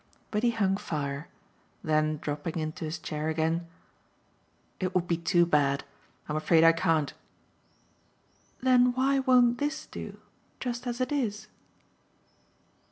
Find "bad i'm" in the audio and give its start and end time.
5.45-6.35